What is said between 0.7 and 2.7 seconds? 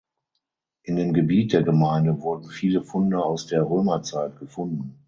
In dem Gebiet der Gemeinde wurden